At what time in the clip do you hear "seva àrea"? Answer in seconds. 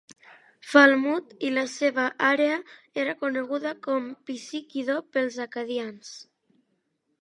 1.73-2.57